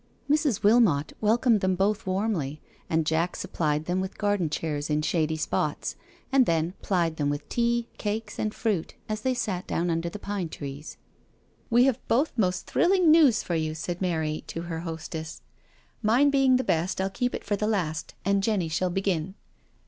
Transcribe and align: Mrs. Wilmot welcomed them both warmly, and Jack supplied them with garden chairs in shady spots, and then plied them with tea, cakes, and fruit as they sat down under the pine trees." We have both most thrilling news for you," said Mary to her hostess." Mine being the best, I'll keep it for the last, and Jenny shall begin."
Mrs. 0.27 0.63
Wilmot 0.63 1.13
welcomed 1.21 1.61
them 1.61 1.75
both 1.75 2.07
warmly, 2.07 2.59
and 2.89 3.05
Jack 3.05 3.35
supplied 3.35 3.85
them 3.85 4.01
with 4.01 4.17
garden 4.17 4.49
chairs 4.49 4.89
in 4.89 5.03
shady 5.03 5.37
spots, 5.37 5.95
and 6.31 6.47
then 6.47 6.73
plied 6.81 7.17
them 7.17 7.29
with 7.29 7.47
tea, 7.49 7.87
cakes, 7.99 8.39
and 8.39 8.51
fruit 8.51 8.95
as 9.07 9.21
they 9.21 9.35
sat 9.35 9.67
down 9.67 9.91
under 9.91 10.09
the 10.09 10.17
pine 10.17 10.49
trees." 10.49 10.97
We 11.69 11.83
have 11.83 11.99
both 12.07 12.35
most 12.35 12.65
thrilling 12.65 13.11
news 13.11 13.43
for 13.43 13.53
you," 13.53 13.75
said 13.75 14.01
Mary 14.01 14.43
to 14.47 14.63
her 14.63 14.79
hostess." 14.79 15.43
Mine 16.01 16.31
being 16.31 16.55
the 16.55 16.63
best, 16.63 16.99
I'll 16.99 17.11
keep 17.11 17.35
it 17.35 17.43
for 17.43 17.55
the 17.55 17.67
last, 17.67 18.15
and 18.25 18.41
Jenny 18.41 18.69
shall 18.69 18.89
begin." 18.89 19.35